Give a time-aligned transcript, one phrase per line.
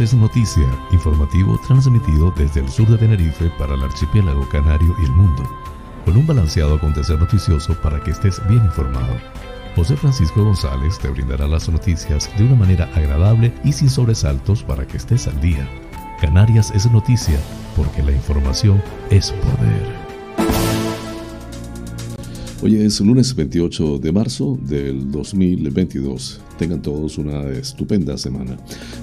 [0.00, 5.10] Es noticia, informativo transmitido desde el sur de Tenerife para el archipiélago canario y el
[5.10, 5.42] mundo,
[6.04, 9.16] con un balanceado acontecer noticioso para que estés bien informado.
[9.74, 14.86] José Francisco González te brindará las noticias de una manera agradable y sin sobresaltos para
[14.86, 15.68] que estés al día.
[16.20, 17.40] Canarias es noticia
[17.74, 18.80] porque la información
[19.10, 19.96] es poder.
[22.62, 26.42] Hoy es lunes 28 de marzo del 2022.
[26.58, 28.56] Tengan todos una estupenda semana.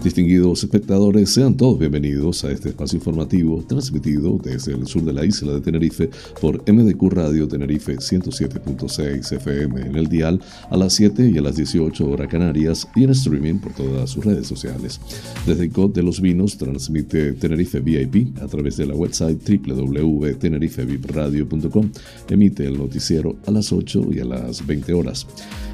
[0.04, 5.23] Distinguidos espectadores, sean todos bienvenidos a este espacio informativo transmitido desde el sur de la
[5.23, 6.10] isla de Tenerife
[6.41, 11.55] por MDQ Radio Tenerife 107.6 FM en el dial a las 7 y a las
[11.55, 14.99] 18 horas canarias y en streaming por todas sus redes sociales.
[15.48, 21.91] Desde COD de los Vinos transmite Tenerife VIP a través de la website www.tenerifevipradio.com.
[22.30, 25.26] Emite el noticiero a las 8 y a las 20 horas.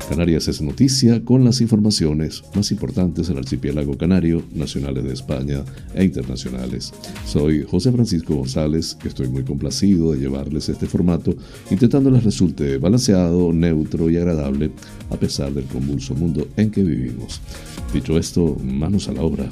[0.09, 6.03] Canarias es noticia con las informaciones más importantes del archipiélago canario, nacionales de España e
[6.03, 6.91] internacionales.
[7.25, 11.35] Soy José Francisco González, estoy muy complacido de llevarles este formato,
[11.69, 14.71] intentando les resulte balanceado, neutro y agradable
[15.09, 17.41] a pesar del convulso mundo en que vivimos.
[17.93, 19.49] Dicho esto, manos a la obra.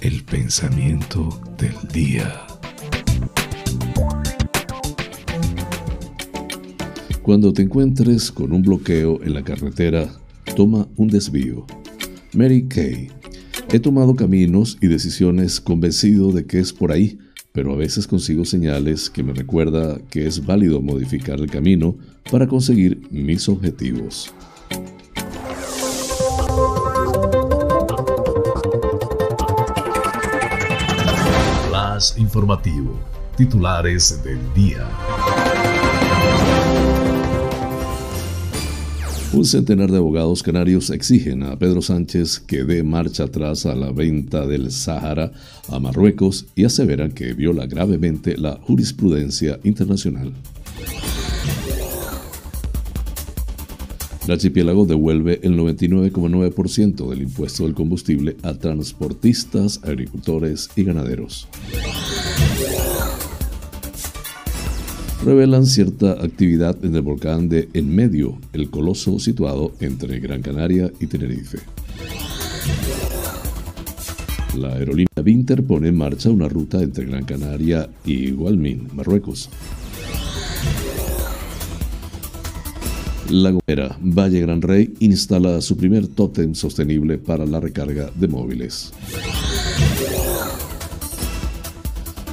[0.00, 2.49] El pensamiento del día.
[7.22, 10.08] Cuando te encuentres con un bloqueo en la carretera,
[10.56, 11.66] toma un desvío.
[12.32, 13.10] Mary Kay.
[13.70, 17.18] He tomado caminos y decisiones convencido de que es por ahí,
[17.52, 21.96] pero a veces consigo señales que me recuerda que es válido modificar el camino
[22.30, 24.32] para conseguir mis objetivos.
[31.68, 32.98] Flash informativo.
[33.36, 34.88] Titulares del día.
[39.32, 43.92] Un centenar de abogados canarios exigen a Pedro Sánchez que dé marcha atrás a la
[43.92, 45.30] venta del Sahara
[45.68, 50.32] a Marruecos y aseveran que viola gravemente la jurisprudencia internacional.
[54.26, 61.46] El archipiélago devuelve el 99,9% del impuesto del combustible a transportistas, agricultores y ganaderos
[65.24, 70.90] revelan cierta actividad en el volcán de En Medio, el coloso situado entre Gran Canaria
[70.98, 71.58] y Tenerife.
[74.56, 79.48] La aerolínea Vinter pone en marcha una ruta entre Gran Canaria y Gualmín, Marruecos.
[83.28, 88.92] La Gomera, Valle Gran Rey, instala su primer tótem sostenible para la recarga de móviles.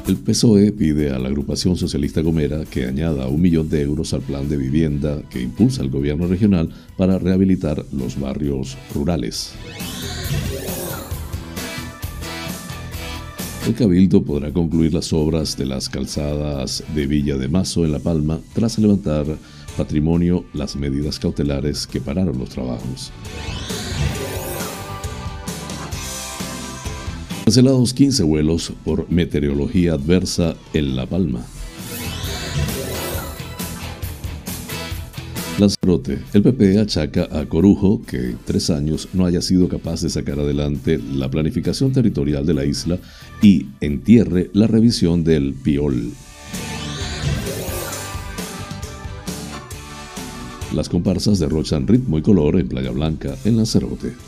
[0.07, 4.21] El PSOE pide a la agrupación socialista Gomera que añada un millón de euros al
[4.21, 9.51] plan de vivienda que impulsa el gobierno regional para rehabilitar los barrios rurales.
[13.67, 17.99] El Cabildo podrá concluir las obras de las calzadas de Villa de Mazo en La
[17.99, 19.25] Palma tras levantar
[19.75, 23.11] patrimonio las medidas cautelares que pararon los trabajos.
[27.47, 31.45] Cancelados 15 vuelos por meteorología adversa en La Palma.
[35.57, 36.19] Lanzarote.
[36.33, 40.41] El PP achaca a Corujo que en tres años no haya sido capaz de sacar
[40.41, 42.99] adelante la planificación territorial de la isla
[43.41, 46.11] y entierre la revisión del PIOL.
[50.75, 54.26] Las comparsas derrochan ritmo y color en Playa Blanca, en Lanzarote.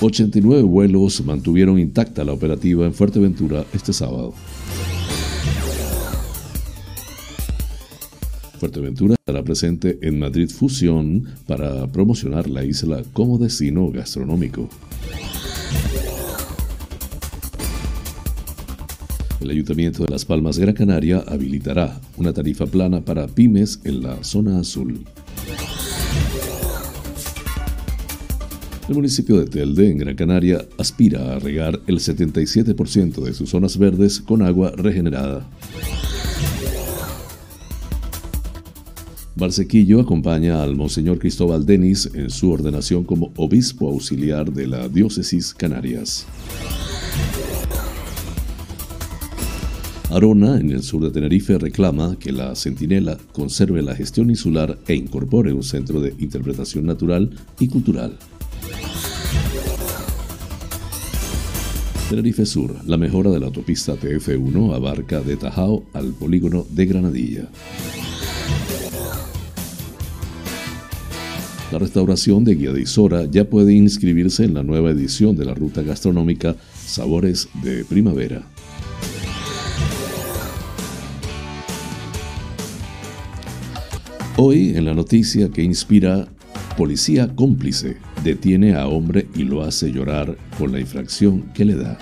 [0.00, 4.34] 89 vuelos mantuvieron intacta la operativa en Fuerteventura este sábado.
[8.58, 14.68] Fuerteventura estará presente en Madrid Fusión para promocionar la isla como destino gastronómico.
[19.40, 24.22] El Ayuntamiento de Las Palmas Gran Canaria habilitará una tarifa plana para pymes en la
[24.24, 25.06] zona azul.
[28.88, 33.78] El municipio de Telde, en Gran Canaria, aspira a regar el 77% de sus zonas
[33.78, 35.44] verdes con agua regenerada.
[39.34, 45.52] Barsequillo acompaña al Monseñor Cristóbal Denis en su ordenación como obispo auxiliar de la diócesis
[45.52, 46.24] Canarias.
[50.10, 54.94] Arona, en el sur de Tenerife, reclama que la Centinela conserve la gestión insular e
[54.94, 58.16] incorpore un centro de interpretación natural y cultural.
[62.08, 67.48] Tenerife Sur, la mejora de la autopista TF1 abarca de Tajao al polígono de Granadilla.
[71.72, 75.52] La restauración de Guía de Isora ya puede inscribirse en la nueva edición de la
[75.52, 78.46] ruta gastronómica Sabores de Primavera.
[84.36, 86.28] Hoy en la noticia que inspira
[86.76, 87.96] Policía Cómplice,
[88.26, 91.96] detiene a hombre y lo hace llorar por la infracción que le da.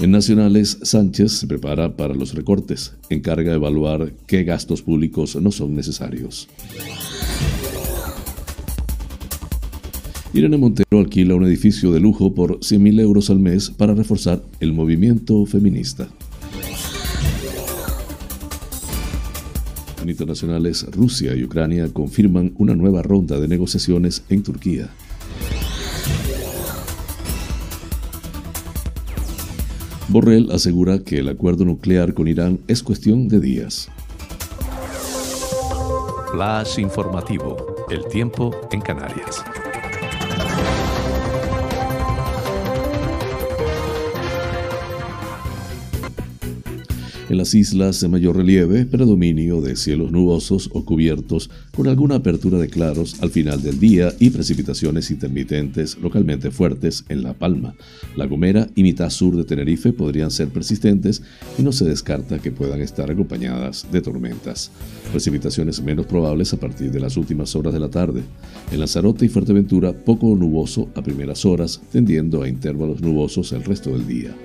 [0.00, 5.76] En Nacionales, Sánchez se prepara para los recortes, encarga evaluar qué gastos públicos no son
[5.76, 6.48] necesarios.
[10.32, 14.72] Irene Montero alquila un edificio de lujo por 100.000 euros al mes para reforzar el
[14.72, 16.08] movimiento feminista.
[20.10, 24.90] Internacionales, Rusia y Ucrania confirman una nueva ronda de negociaciones en Turquía.
[30.08, 33.88] Borrell asegura que el acuerdo nuclear con Irán es cuestión de días.
[36.32, 37.86] Flash informativo.
[37.90, 39.44] El tiempo en Canarias.
[47.32, 52.58] En las islas de mayor relieve, predominio de cielos nubosos o cubiertos con alguna apertura
[52.58, 57.74] de claros al final del día y precipitaciones intermitentes localmente fuertes en La Palma.
[58.16, 61.22] La Gomera y mitad sur de Tenerife podrían ser persistentes
[61.56, 64.70] y no se descarta que puedan estar acompañadas de tormentas.
[65.10, 68.20] Precipitaciones menos probables a partir de las últimas horas de la tarde.
[68.70, 73.88] En Lanzarote y Fuerteventura, poco nuboso a primeras horas, tendiendo a intervalos nubosos el resto
[73.88, 74.36] del día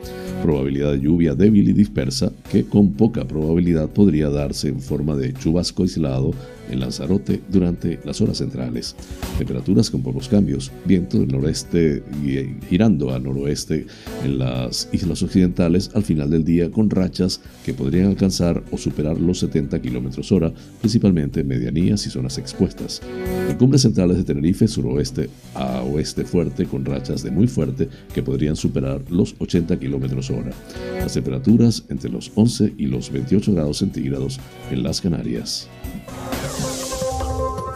[0.42, 5.34] probabilidad de lluvia débil y dispersa que con poca probabilidad podría darse en forma de
[5.34, 6.32] chubasco aislado
[6.70, 8.96] en Lanzarote durante las horas centrales.
[9.38, 13.88] Temperaturas con pocos cambios, viento del noreste y girando al noroeste
[14.24, 19.20] en las islas occidentales al final del día con rachas que podrían alcanzar o superar
[19.20, 23.02] los 70 km hora, principalmente en medianías y zonas expuestas.
[23.50, 28.22] En cumbres centrales de Tenerife, suroeste a oeste fuerte con rachas de muy fuerte que
[28.22, 30.52] podrían superar los 80 km hora.
[31.00, 34.40] Las temperaturas entre los 11 y los 28 grados centígrados
[34.72, 35.68] en las Canarias.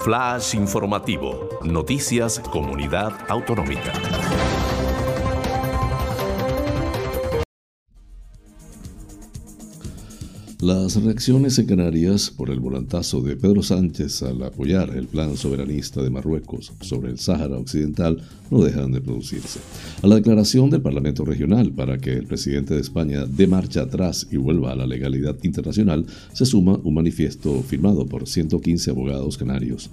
[0.04, 1.50] Flash informativo.
[1.64, 3.94] Noticias Comunidad Autonómica.
[10.62, 16.04] Las reacciones en Canarias por el volantazo de Pedro Sánchez al apoyar el plan soberanista
[16.04, 19.60] de Marruecos sobre el Sáhara Occidental no dejan de producirse.
[20.04, 24.28] A la declaración del Parlamento Regional para que el presidente de España dé marcha atrás
[24.30, 29.90] y vuelva a la legalidad internacional se suma un manifiesto firmado por 115 abogados canarios.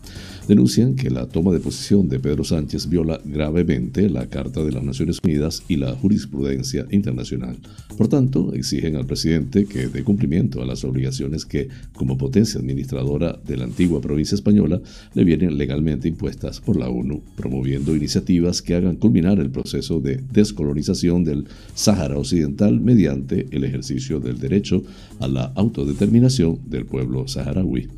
[0.48, 4.82] Denuncian que la toma de posición de Pedro Sánchez viola gravemente la Carta de las
[4.82, 7.56] Naciones Unidas y la jurisprudencia internacional.
[7.96, 13.38] Por tanto, exigen al presidente que dé cumplimiento a las obligaciones que, como potencia administradora
[13.46, 14.80] de la antigua provincia española,
[15.14, 20.22] le vienen legalmente impuestas por la ONU, promoviendo iniciativas que hagan culminar el proceso de
[20.32, 24.82] descolonización del Sáhara Occidental mediante el ejercicio del derecho
[25.20, 27.88] a la autodeterminación del pueblo saharaui.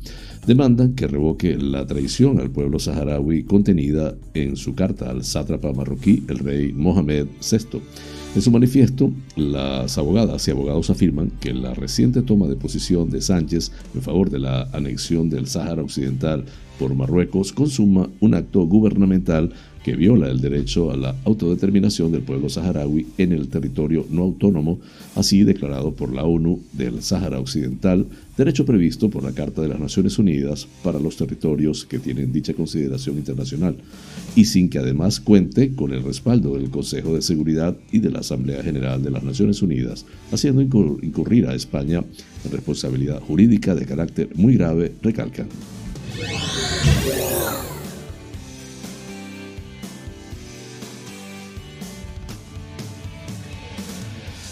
[0.45, 6.23] Demandan que revoque la traición al pueblo saharaui contenida en su carta al sátrapa marroquí,
[6.27, 7.79] el rey Mohamed VI
[8.33, 13.21] en su manifiesto, las abogadas y abogados afirman que la reciente toma de posición de
[13.21, 16.45] Sánchez en favor de la anexión del Sáhara Occidental
[16.81, 22.49] por Marruecos consuma un acto gubernamental que viola el derecho a la autodeterminación del pueblo
[22.49, 24.79] saharaui en el territorio no autónomo,
[25.15, 29.79] así declarado por la ONU del Sáhara Occidental, derecho previsto por la Carta de las
[29.79, 33.75] Naciones Unidas para los territorios que tienen dicha consideración internacional,
[34.35, 38.19] y sin que además cuente con el respaldo del Consejo de Seguridad y de la
[38.19, 42.03] Asamblea General de las Naciones Unidas, haciendo incurrir a España
[42.43, 45.47] en responsabilidad jurídica de carácter muy grave, recalcan.
[46.17, 47.70] Wow.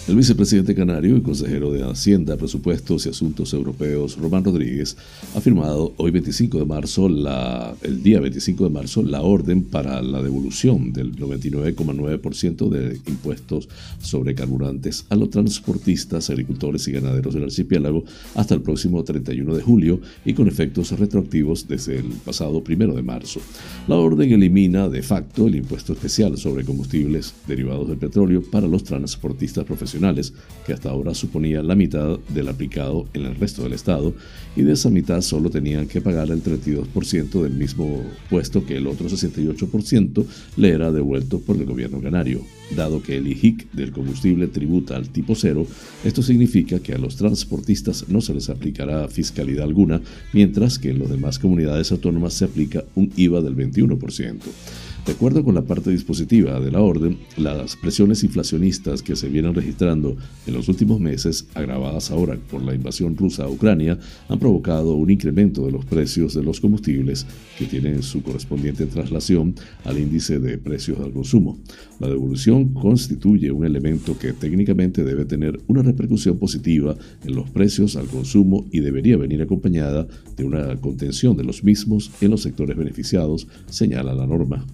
[0.09, 4.97] El vicepresidente canario y consejero de Hacienda, Presupuestos y Asuntos Europeos, Román Rodríguez,
[5.35, 10.01] ha firmado hoy 25 de marzo, la, el día 25 de marzo, la orden para
[10.01, 13.69] la devolución del 99,9% de impuestos
[14.01, 19.61] sobre carburantes a los transportistas, agricultores y ganaderos del archipiélago hasta el próximo 31 de
[19.61, 23.41] julio y con efectos retroactivos desde el pasado 1 de marzo.
[23.87, 28.83] La orden elimina de facto el impuesto especial sobre combustibles derivados del petróleo para los
[28.83, 30.33] transportistas profesionales nacionales,
[30.65, 34.13] que hasta ahora suponía la mitad del aplicado en el resto del estado,
[34.55, 38.87] y de esa mitad solo tenían que pagar el 32% del mismo puesto que el
[38.87, 40.25] otro 68%
[40.57, 42.41] le era devuelto por el gobierno canario.
[42.75, 45.65] Dado que el IJIC del combustible tributa al tipo cero,
[46.03, 50.01] esto significa que a los transportistas no se les aplicará fiscalidad alguna,
[50.33, 54.37] mientras que en las demás comunidades autónomas se aplica un IVA del 21%.
[55.09, 59.55] De acuerdo con la parte dispositiva de la orden, las presiones inflacionistas que se vienen
[59.55, 63.97] registrando en los últimos meses, agravadas ahora por la invasión rusa a Ucrania,
[64.27, 67.25] han provocado un incremento de los precios de los combustibles
[67.57, 71.57] que tienen su correspondiente traslación al índice de precios al consumo.
[71.99, 77.95] La devolución constituye un elemento que técnicamente debe tener una repercusión positiva en los precios
[77.95, 82.77] al consumo y debería venir acompañada de una contención de los mismos en los sectores
[82.77, 84.67] beneficiados, señala la norma.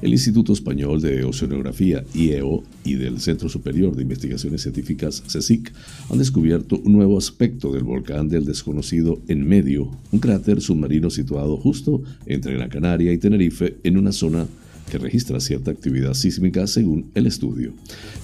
[0.00, 5.72] El Instituto Español de Oceanografía, IEO, y del Centro Superior de Investigaciones Científicas, CSIC,
[6.08, 11.56] han descubierto un nuevo aspecto del volcán del desconocido en medio, un cráter submarino situado
[11.56, 14.46] justo entre Gran Canaria y Tenerife en una zona
[14.88, 17.72] que registra cierta actividad sísmica según el estudio.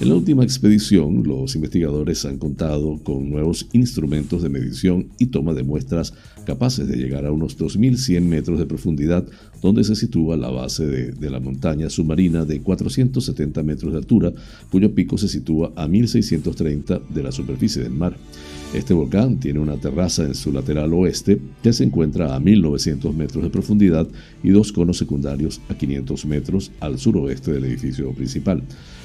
[0.00, 5.54] En la última expedición, los investigadores han contado con nuevos instrumentos de medición y toma
[5.54, 9.26] de muestras capaces de llegar a unos 2.100 metros de profundidad,
[9.62, 14.32] donde se sitúa la base de, la montaña submarina de 470 metros de altura,
[14.70, 18.16] cuyo pico se sitúa a 1.630 de la superficie del mar.
[18.74, 23.44] Este volcán tiene una terraza en su lateral oeste que se encuentra a 1900 metros
[23.44, 24.06] de profundidad
[24.42, 28.62] y dos conos secundarios a 500 metros al suroeste del edificio principal.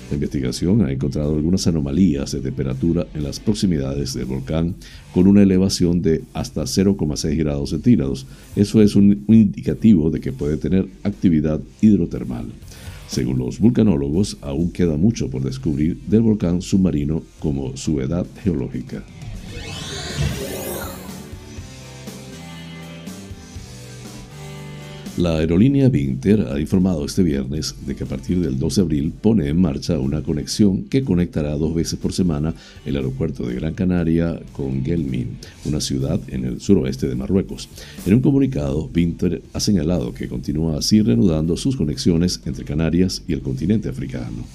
[0.09, 4.75] La investigación ha encontrado algunas anomalías de temperatura en las proximidades del volcán
[5.13, 8.25] con una elevación de hasta 0,6 grados centígrados.
[8.55, 12.47] Eso es un, indicativo de que puede tener actividad hidrotermal.
[13.07, 19.03] Según los vulcanólogos, aún queda mucho por descubrir del volcán submarino como su edad geológica.
[25.19, 29.11] La aerolínea Vinter ha informado este viernes de que a partir del 2 de abril
[29.21, 32.53] pone en marcha una conexión que conectará dos veces por semana
[32.85, 37.67] el aeropuerto de Gran Canaria con Gelmin, una ciudad en el suroeste de Marruecos.
[38.05, 43.33] En un comunicado, Vinter ha señalado que continúa así reanudando sus conexiones entre Canarias y
[43.33, 44.45] el continente africano.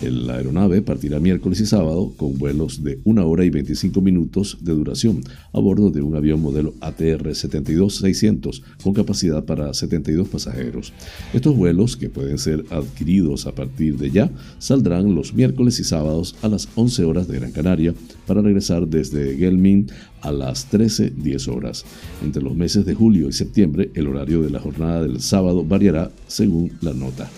[0.00, 4.72] La aeronave partirá miércoles y sábado con vuelos de 1 hora y 25 minutos de
[4.72, 5.20] duración
[5.52, 10.92] a bordo de un avión modelo ATR 72600 con capacidad para 72 pasajeros.
[11.34, 16.36] Estos vuelos, que pueden ser adquiridos a partir de ya, saldrán los miércoles y sábados
[16.42, 17.92] a las 11 horas de Gran Canaria
[18.24, 19.88] para regresar desde Gelmin
[20.20, 21.84] a las 13.10 horas.
[22.22, 26.12] Entre los meses de julio y septiembre, el horario de la jornada del sábado variará
[26.28, 27.28] según la nota.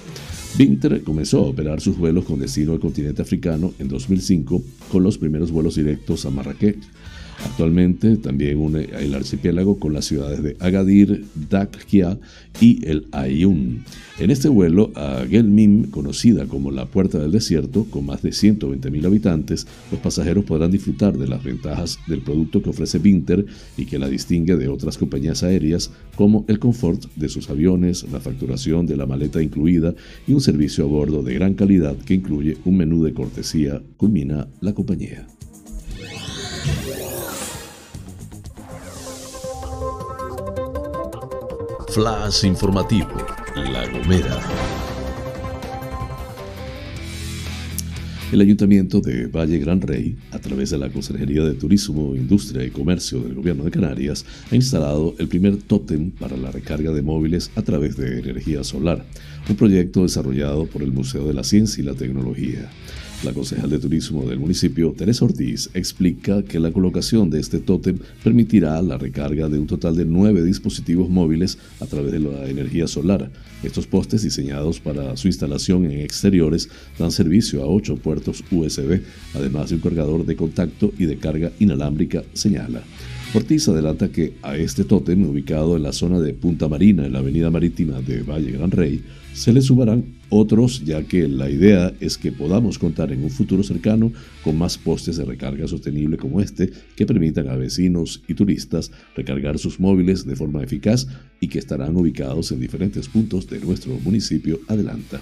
[0.56, 5.16] Vinter comenzó a operar sus vuelos con destino al continente africano en 2005 con los
[5.16, 6.78] primeros vuelos directos a Marrakech.
[7.44, 12.18] Actualmente también une el archipiélago con las ciudades de Agadir, Dakkia
[12.60, 13.84] y el Aaiún.
[14.18, 19.06] En este vuelo a Gelmim, conocida como la Puerta del Desierto, con más de 120.000
[19.06, 23.98] habitantes, los pasajeros podrán disfrutar de las ventajas del producto que ofrece Vinter y que
[23.98, 28.96] la distingue de otras compañías aéreas, como el confort de sus aviones, la facturación de
[28.96, 29.94] la maleta incluida
[30.26, 34.48] y un servicio a bordo de gran calidad que incluye un menú de cortesía, culmina
[34.60, 35.26] la compañía.
[41.92, 43.08] Flash informativo,
[43.56, 44.38] La Gomera.
[48.30, 52.70] El Ayuntamiento de Valle Gran Rey, a través de la Consejería de Turismo, Industria y
[52.70, 57.50] Comercio del Gobierno de Canarias, ha instalado el primer tótem para la recarga de móviles
[57.56, 59.04] a través de energía solar,
[59.48, 62.70] un proyecto desarrollado por el Museo de la Ciencia y la Tecnología.
[63.22, 67.98] La concejal de turismo del municipio, Teresa Ortiz, explica que la colocación de este tótem
[68.24, 72.86] permitirá la recarga de un total de nueve dispositivos móviles a través de la energía
[72.86, 73.30] solar.
[73.62, 79.02] Estos postes diseñados para su instalación en exteriores dan servicio a ocho puertos USB,
[79.34, 82.82] además de un cargador de contacto y de carga inalámbrica, señala.
[83.34, 87.18] Ortiz adelanta que a este tótem, ubicado en la zona de Punta Marina, en la
[87.18, 92.18] avenida marítima de Valle Gran Rey, se le sumarán otros, ya que la idea es
[92.18, 94.12] que podamos contar en un futuro cercano
[94.44, 99.58] con más postes de recarga sostenible como este que permitan a vecinos y turistas recargar
[99.58, 101.06] sus móviles de forma eficaz
[101.40, 105.20] y que estarán ubicados en diferentes puntos de nuestro municipio, adelanta.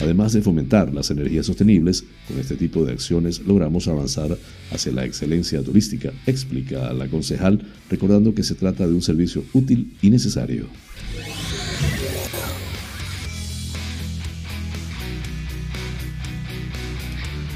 [0.00, 4.36] Además de fomentar las energías sostenibles, con este tipo de acciones logramos avanzar
[4.70, 9.96] hacia la excelencia turística, explica la concejal, recordando que se trata de un servicio útil
[10.02, 10.66] y necesario.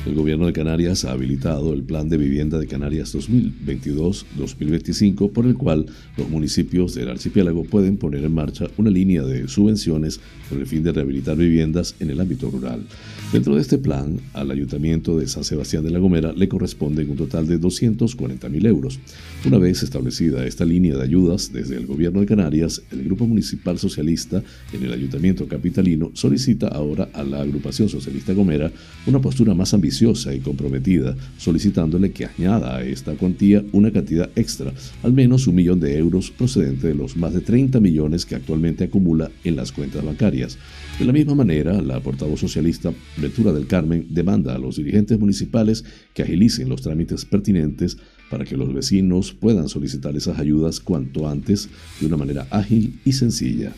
[0.07, 5.57] El gobierno de Canarias ha habilitado el Plan de Vivienda de Canarias 2022-2025, por el
[5.57, 5.85] cual
[6.17, 10.83] los municipios del archipiélago pueden poner en marcha una línea de subvenciones con el fin
[10.83, 12.87] de rehabilitar viviendas en el ámbito rural.
[13.31, 17.19] Dentro de este plan, al Ayuntamiento de San Sebastián de la Gomera le corresponden un
[17.19, 18.99] total de 240.000 euros.
[19.45, 23.79] Una vez establecida esta línea de ayudas desde el gobierno de Canarias, el Grupo Municipal
[23.79, 24.43] Socialista
[24.73, 28.73] en el Ayuntamiento Capitalino solicita ahora a la Agrupación Socialista Gomera
[29.07, 34.73] una postura más ambiciosa y comprometida, solicitándole que añada a esta cuantía una cantidad extra,
[35.03, 38.85] al menos un millón de euros procedente de los más de 30 millones que actualmente
[38.85, 40.59] acumula en las cuentas bancarias.
[40.99, 45.85] De la misma manera, la portavoz socialista Ventura del Carmen demanda a los dirigentes municipales
[46.15, 47.97] que agilicen los trámites pertinentes
[48.31, 51.69] para que los vecinos puedan solicitar esas ayudas cuanto antes
[52.01, 53.73] de una manera ágil y sencilla.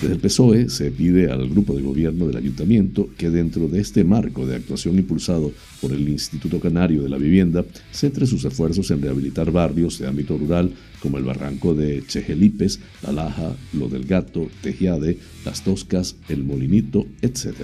[0.00, 4.04] Desde el PSOE se pide al grupo de gobierno del ayuntamiento que dentro de este
[4.04, 9.00] marco de actuación impulsado por el Instituto Canario de la Vivienda, centre sus esfuerzos en
[9.00, 14.48] rehabilitar barrios de ámbito rural como el barranco de Chejelipes, La Laja, Lo del Gato,
[14.60, 17.54] Tejiade, Las Toscas, El Molinito, etc.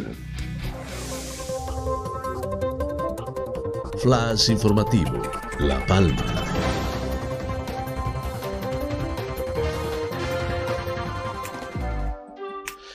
[4.03, 5.21] Flash informativo,
[5.61, 6.72] La Palma.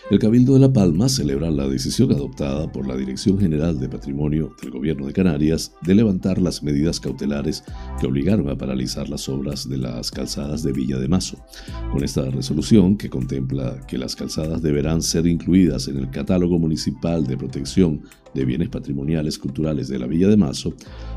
[0.09, 4.55] El Cabildo de La Palma celebra la decisión adoptada por la Dirección General de Patrimonio
[4.61, 7.65] del Gobierno de Canarias de levantar las medidas cautelares
[7.99, 11.37] que obligaron a paralizar las obras de las calzadas de Villa de Mazo.
[11.91, 17.27] Con esta resolución, que contempla que las calzadas deberán ser incluidas en el catálogo municipal
[17.27, 18.03] de protección
[18.37, 20.73] de bienes patrimoniales culturales de la Villa de Mazo,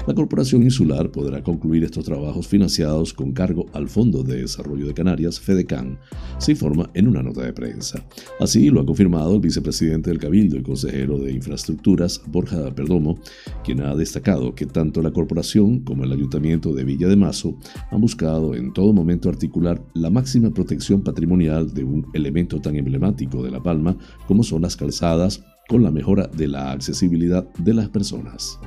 [0.07, 4.95] la Corporación Insular podrá concluir estos trabajos financiados con cargo al Fondo de Desarrollo de
[4.95, 5.99] Canarias, FEDECAN,
[6.39, 8.03] se informa en una nota de prensa.
[8.41, 13.19] Así lo ha confirmado el vicepresidente del Cabildo y consejero de Infraestructuras, Borja Perdomo,
[13.63, 17.59] quien ha destacado que tanto la Corporación como el Ayuntamiento de Villa de Mazo
[17.91, 23.43] han buscado en todo momento articular la máxima protección patrimonial de un elemento tan emblemático
[23.43, 23.95] de La Palma
[24.27, 28.59] como son las calzadas con la mejora de la accesibilidad de las personas.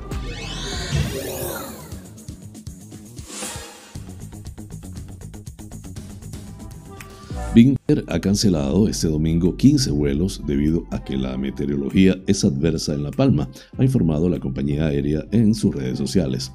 [7.54, 13.02] Binter ha cancelado este domingo 15 vuelos debido a que la meteorología es adversa en
[13.04, 16.50] La Palma, ha informado la compañía aérea en sus redes sociales.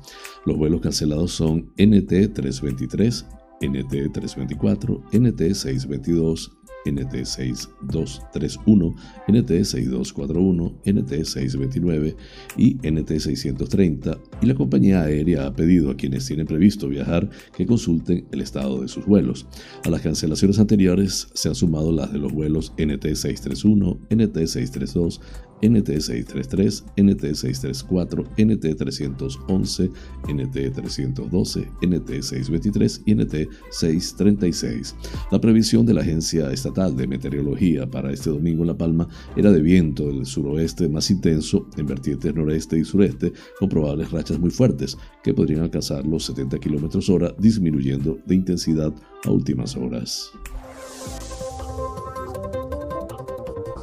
[0.48, 3.24] Los vuelos cancelados son NT 323,
[3.62, 8.96] NT 324, NT 622, NT6231,
[9.28, 12.16] NT6241, NT629
[12.58, 18.26] y NT630 y la compañía aérea ha pedido a quienes tienen previsto viajar que consulten
[18.32, 19.46] el estado de sus vuelos.
[19.86, 25.20] A las cancelaciones anteriores se han sumado las de los vuelos NT631, NT632,
[25.62, 29.92] NT633, NT634, NT311,
[30.24, 34.96] NT312, NT623 y NT636.
[35.32, 39.52] La previsión de la Agencia Estatal de Meteorología para este domingo en La Palma era
[39.52, 44.52] de viento del suroeste más intenso en vertientes noreste y sureste con probables rachas muy
[44.52, 48.94] fuertes que podrían alcanzar los 70 km hora disminuyendo de intensidad
[49.26, 50.32] a últimas horas.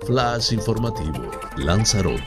[0.06, 2.22] Flash informativo, Lanzarote.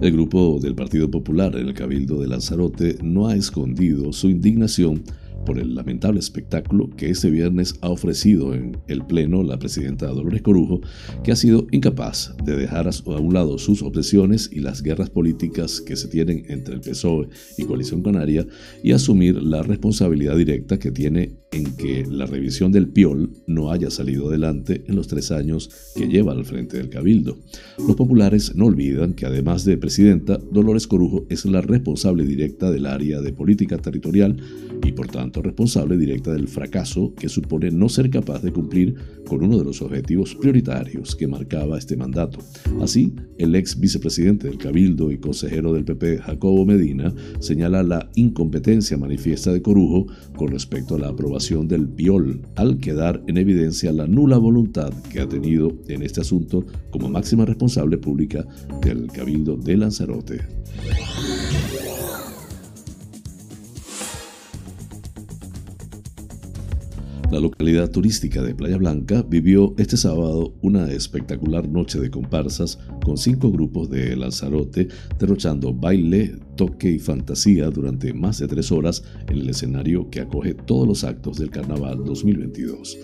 [0.00, 5.04] El grupo del Partido Popular en el Cabildo de Lanzarote no ha escondido su indignación
[5.44, 10.42] por el lamentable espectáculo que este viernes ha ofrecido en el Pleno la presidenta Dolores
[10.42, 10.80] Corujo,
[11.24, 15.80] que ha sido incapaz de dejar a un lado sus obsesiones y las guerras políticas
[15.80, 17.28] que se tienen entre el PSOE
[17.58, 18.46] y Coalición Canaria
[18.82, 23.90] y asumir la responsabilidad directa que tiene en que la revisión del PIOL no haya
[23.90, 27.38] salido adelante en los tres años que lleva al frente del Cabildo.
[27.78, 32.86] Los populares no olvidan que además de presidenta, Dolores Corujo es la responsable directa del
[32.86, 34.36] área de política territorial
[34.82, 38.94] y por tanto responsable directa del fracaso que supone no ser capaz de cumplir
[39.26, 42.40] con uno de los objetivos prioritarios que marcaba este mandato.
[42.80, 48.96] Así, el ex vicepresidente del Cabildo y consejero del PP, Jacobo Medina, señala la incompetencia
[48.96, 54.06] manifiesta de Corujo con respecto a la aprobación del PIOL, al quedar en evidencia la
[54.06, 58.44] nula voluntad que ha tenido en este asunto como máxima responsable pública
[58.82, 60.40] del Cabildo de Lanzarote.
[67.32, 73.16] La localidad turística de Playa Blanca vivió este sábado una espectacular noche de comparsas con
[73.16, 79.38] cinco grupos de Lanzarote derrochando baile, toque y fantasía durante más de tres horas en
[79.38, 82.98] el escenario que acoge todos los actos del Carnaval 2022.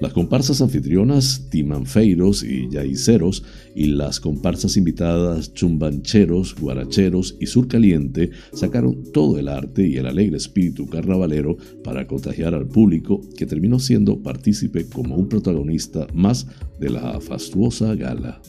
[0.00, 3.42] Las comparsas anfitrionas Timanfeiros y Yaiceros
[3.74, 10.36] y las comparsas invitadas Chumbancheros, Guaracheros y Surcaliente sacaron todo el arte y el alegre
[10.36, 16.46] espíritu carnavalero para contagiar al público que terminó siendo partícipe como un protagonista más
[16.78, 18.40] de la fastuosa gala.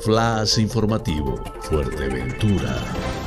[0.00, 3.23] Flash informativo, Fuerteventura.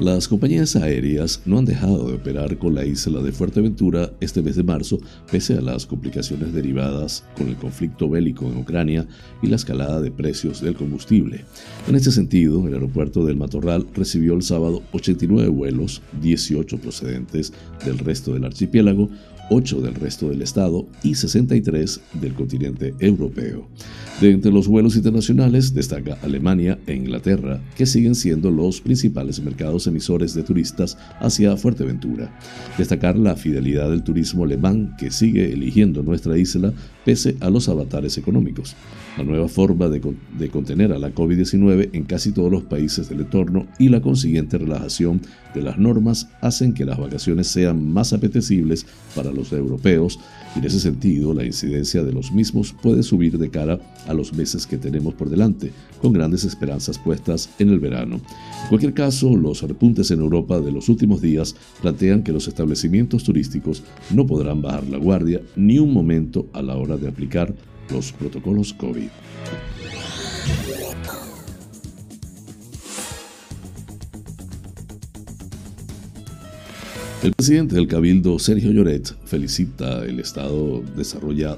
[0.00, 4.54] Las compañías aéreas no han dejado de operar con la isla de Fuerteventura este mes
[4.54, 9.08] de marzo, pese a las complicaciones derivadas con el conflicto bélico en Ucrania
[9.42, 11.44] y la escalada de precios del combustible.
[11.88, 17.52] En este sentido, el aeropuerto del Matorral recibió el sábado 89 vuelos, 18 procedentes
[17.84, 19.10] del resto del archipiélago,
[19.50, 23.68] 8 del resto del estado y 63 del continente europeo.
[24.20, 29.86] De entre los vuelos internacionales destaca Alemania e Inglaterra, que siguen siendo los principales mercados
[29.86, 32.36] emisores de turistas hacia Fuerteventura.
[32.76, 36.72] Destacar la fidelidad del turismo alemán que sigue eligiendo nuestra isla
[37.04, 38.74] pese a los avatares económicos.
[39.16, 40.00] La nueva forma de,
[40.50, 45.20] contener a la COVID-19 en casi todos los países del entorno y la consiguiente relajación
[45.62, 50.18] las normas hacen que las vacaciones sean más apetecibles para los europeos
[50.54, 54.32] y en ese sentido la incidencia de los mismos puede subir de cara a los
[54.32, 58.16] meses que tenemos por delante, con grandes esperanzas puestas en el verano.
[58.16, 63.24] En cualquier caso, los repuntes en Europa de los últimos días plantean que los establecimientos
[63.24, 67.54] turísticos no podrán bajar la guardia ni un momento a la hora de aplicar
[67.90, 69.08] los protocolos COVID.
[77.20, 80.84] El presidente del Cabildo, Sergio Lloret, felicita el, estado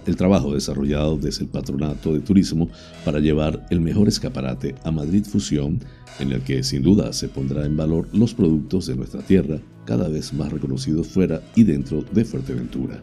[0.07, 2.71] el trabajo desarrollado desde el Patronato de Turismo
[3.05, 5.81] para llevar el mejor escaparate a Madrid Fusión,
[6.19, 10.09] en el que sin duda se pondrá en valor los productos de nuestra tierra, cada
[10.09, 13.03] vez más reconocidos fuera y dentro de Fuerteventura.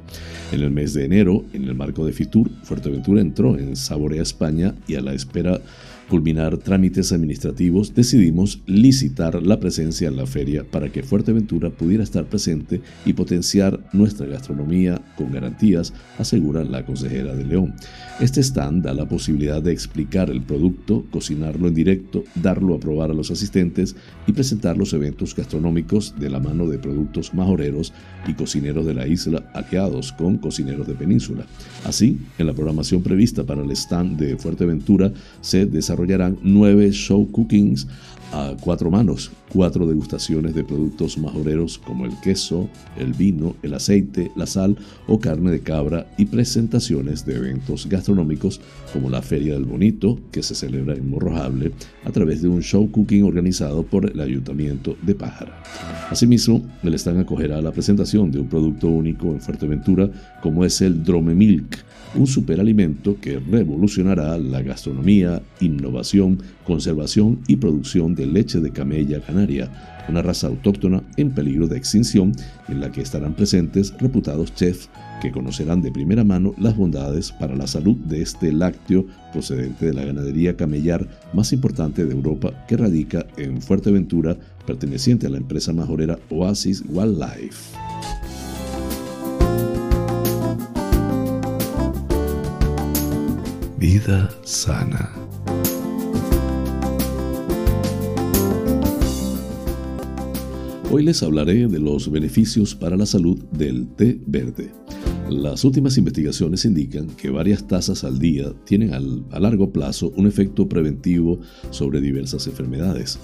[0.51, 4.73] En el mes de enero, en el marco de Fitur, Fuerteventura entró en Saborea España
[4.87, 5.61] y a la espera
[6.07, 12.25] culminar trámites administrativos, decidimos licitar la presencia en la feria para que Fuerteventura pudiera estar
[12.25, 17.73] presente y potenciar nuestra gastronomía con garantías, asegura la consejera de León.
[18.19, 23.11] Este stand da la posibilidad de explicar el producto, cocinarlo en directo, darlo a probar
[23.11, 27.93] a los asistentes y presentar los eventos gastronómicos de la mano de productos majoreros
[28.27, 31.45] y cocineros de la isla aliados con cocineros de península.
[31.85, 37.29] Así, en la programación prevista para el stand de Fuerteventura se desarrolla desarrollarán nueve show
[37.31, 37.88] cookings
[38.33, 44.31] a cuatro manos, cuatro degustaciones de productos majoreros como el queso, el vino, el aceite,
[44.36, 48.60] la sal o carne de cabra y presentaciones de eventos gastronómicos
[48.91, 51.71] como la Feria del Bonito, que se celebra en Morrojable
[52.03, 55.63] a través de un show cooking organizado por el Ayuntamiento de Pájara.
[56.10, 60.10] Asimismo, el stand acogerá la presentación de un producto único en Fuerteventura
[60.41, 68.15] como es el Drome Milk, un superalimento que revolucionará la gastronomía, innovación, conservación y producción
[68.15, 69.69] de leche de camella canaria,
[70.09, 72.33] una raza autóctona en peligro de extinción
[72.69, 74.89] en la que estarán presentes reputados chefs
[75.21, 79.93] que conocerán de primera mano las bondades para la salud de este lácteo procedente de
[79.93, 85.73] la ganadería camellar más importante de Europa que radica en Fuerteventura, perteneciente a la empresa
[85.73, 87.75] majorera Oasis Wildlife.
[93.79, 95.13] Vida sana.
[100.89, 104.71] Hoy les hablaré de los beneficios para la salud del té verde.
[105.29, 110.69] Las últimas investigaciones indican que varias tazas al día tienen a largo plazo un efecto
[110.69, 113.19] preventivo sobre diversas enfermedades.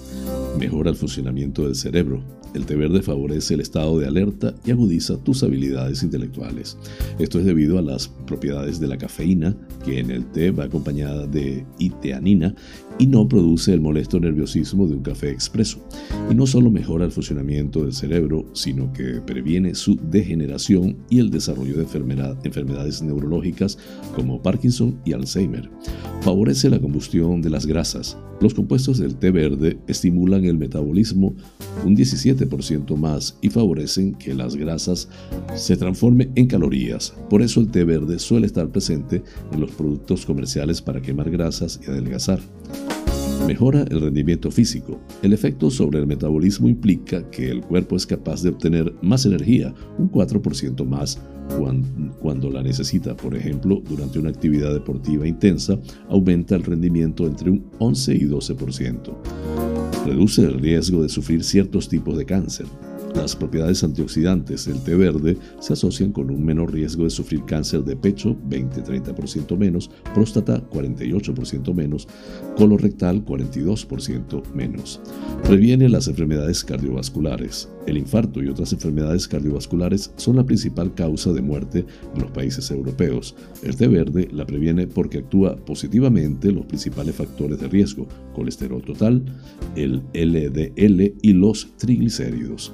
[0.58, 2.22] Mejora el funcionamiento del cerebro.
[2.52, 6.76] El té verde favorece el estado de alerta y agudiza tus habilidades intelectuales.
[7.18, 11.26] Esto es debido a las propiedades de la cafeína, que en el té va acompañada
[11.26, 12.54] de iteanina
[12.98, 15.78] y no produce el molesto nerviosismo de un café expreso.
[16.30, 21.30] Y no solo mejora el funcionamiento del cerebro, sino que previene su degeneración y el
[21.30, 21.86] desarrollo de
[22.44, 23.78] enfermedades neurológicas
[24.14, 25.70] como Parkinson y Alzheimer.
[26.20, 28.16] Favorece la combustión de las grasas.
[28.40, 31.34] Los compuestos del té verde estimulan el metabolismo
[31.84, 35.08] un 17% más y favorecen que las grasas
[35.54, 37.14] se transformen en calorías.
[37.30, 41.80] Por eso el té verde suele estar presente en los productos comerciales para quemar grasas
[41.86, 42.40] y adelgazar.
[43.46, 44.98] Mejora el rendimiento físico.
[45.22, 49.74] El efecto sobre el metabolismo implica que el cuerpo es capaz de obtener más energía,
[49.98, 51.20] un 4% más
[52.20, 53.14] cuando, la necesita.
[53.14, 55.78] Por ejemplo, durante una actividad deportiva intensa,
[56.08, 59.14] aumenta el rendimiento entre un 11 y 12%.
[60.06, 62.66] Reduce el riesgo de sufrir ciertos tipos de cáncer.
[63.14, 67.84] Las propiedades antioxidantes del té verde se asocian con un menor riesgo de sufrir cáncer
[67.84, 72.08] de pecho, 20-30% menos, próstata, 48% menos,
[72.56, 75.00] colorectal, 42% menos.
[75.44, 77.68] Previene las enfermedades cardiovasculares.
[77.86, 82.70] El infarto y otras enfermedades cardiovasculares son la principal causa de muerte en los países
[82.70, 83.34] europeos.
[83.62, 89.24] El té verde la previene porque actúa positivamente los principales factores de riesgo, colesterol total,
[89.76, 92.72] el LDL y los triglicéridos.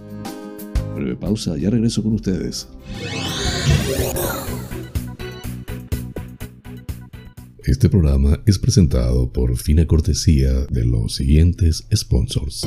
[0.94, 2.68] Breve pausa, ya regreso con ustedes.
[7.64, 12.66] Este programa es presentado por fina cortesía de los siguientes sponsors.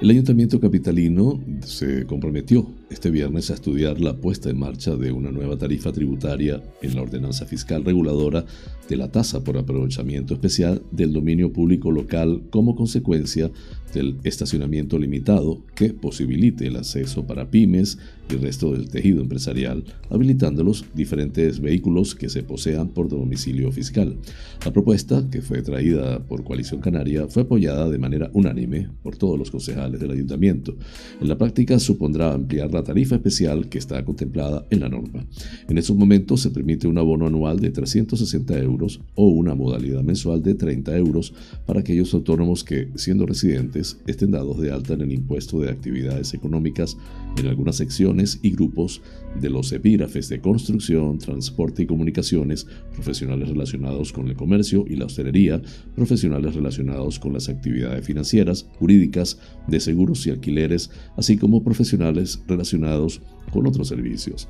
[0.00, 5.32] El ayuntamiento capitalino se comprometió este viernes a estudiar la puesta en marcha de una
[5.32, 8.44] nueva tarifa tributaria en la ordenanza fiscal reguladora
[8.88, 13.50] de la tasa por aprovechamiento especial del dominio público local como consecuencia
[13.92, 17.98] del estacionamiento limitado que posibilite el acceso para pymes
[18.30, 23.72] y el resto del tejido empresarial, habilitando los diferentes vehículos que se posean por domicilio
[23.72, 24.16] fiscal.
[24.64, 29.38] La propuesta, que fue traída por Coalición Canaria, fue apoyada de manera unánime por todos
[29.38, 30.76] los concejales del ayuntamiento.
[31.20, 35.24] En la práctica supondrá ampliar la tarifa especial que está contemplada en la norma.
[35.68, 40.42] En esos momentos se permite un abono anual de 360 euros o una modalidad mensual
[40.42, 41.32] de 30 euros
[41.66, 46.34] para aquellos autónomos que, siendo residentes, estén dados de alta en el impuesto de actividades
[46.34, 46.96] económicas
[47.36, 49.00] en algunas secciones y grupos
[49.40, 55.06] de los epígrafes de construcción, transporte y comunicaciones, profesionales relacionados con el comercio y la
[55.06, 55.62] hostelería,
[55.94, 63.20] profesionales relacionados con las actividades financieras, jurídicas, de seguros y alquileres, así como profesionales relacionados
[63.52, 64.48] con otros servicios.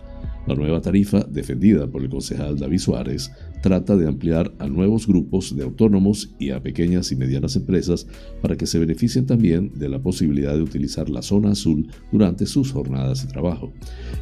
[0.48, 3.30] La nueva tarifa, defendida por el concejal David Suárez,
[3.62, 8.06] trata de ampliar a nuevos grupos de autónomos y a pequeñas y medianas empresas
[8.40, 12.72] para que se beneficien también de la posibilidad de utilizar la zona azul durante sus
[12.72, 13.74] jornadas de trabajo.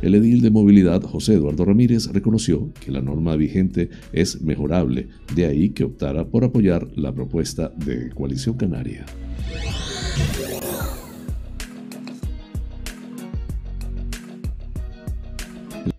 [0.03, 5.47] El edil de movilidad José Eduardo Ramírez reconoció que la norma vigente es mejorable, de
[5.47, 9.07] ahí que optara por apoyar la propuesta de Coalición Canaria.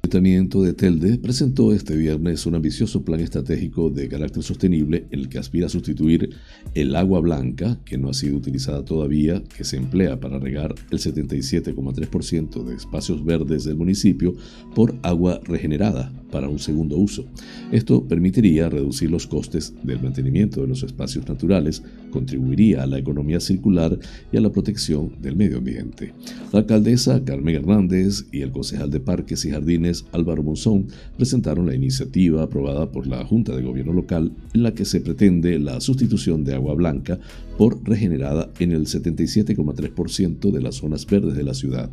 [0.08, 5.28] Ayuntamiento de Telde presentó este viernes un ambicioso plan estratégico de carácter sostenible en el
[5.28, 6.30] que aspira a sustituir
[6.76, 11.00] el agua blanca, que no ha sido utilizada todavía, que se emplea para regar el
[11.00, 14.34] 77,3% de espacios verdes del municipio,
[14.74, 17.26] por agua regenerada para un segundo uso.
[17.72, 23.40] Esto permitiría reducir los costes del mantenimiento de los espacios naturales, contribuiría a la economía
[23.40, 23.98] circular
[24.32, 26.14] y a la protección del medio ambiente.
[26.52, 31.76] La alcaldesa Carmen Hernández y el concejal de Parques y Jardines Álvaro Monzón presentaron la
[31.76, 36.44] iniciativa aprobada por la Junta de Gobierno Local en la que se pretende la sustitución
[36.44, 37.20] de agua blanca
[37.58, 41.90] por regenerada en el 77,3% de las zonas verdes de la ciudad,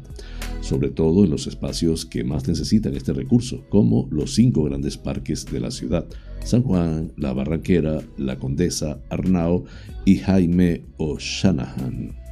[0.61, 5.47] sobre todo en los espacios que más necesitan este recurso, como los cinco grandes parques
[5.47, 6.07] de la ciudad,
[6.45, 9.65] San Juan, La Barranquera, La Condesa, Arnao
[10.05, 12.25] y Jaime O'Shanahan.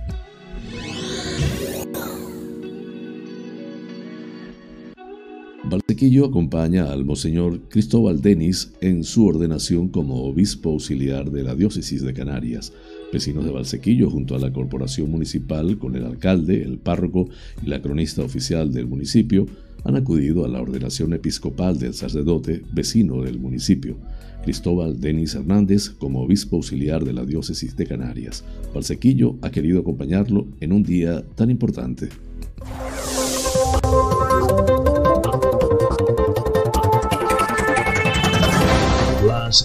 [5.65, 12.03] Valsequillo acompaña al Monseñor Cristóbal Denis en su ordenación como obispo auxiliar de la diócesis
[12.03, 12.73] de Canarias.
[13.13, 17.29] Vecinos de Valsequillo, junto a la corporación municipal, con el alcalde, el párroco
[17.65, 19.47] y la cronista oficial del municipio,
[19.85, 23.97] han acudido a la ordenación episcopal del sacerdote vecino del municipio,
[24.43, 28.45] Cristóbal Denis Hernández, como obispo auxiliar de la diócesis de Canarias.
[28.75, 32.09] Valsequillo ha querido acompañarlo en un día tan importante.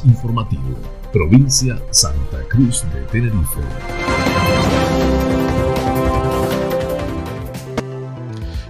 [0.06, 0.76] informativo,
[1.14, 3.62] provincia Santa Cruz de Tenerife.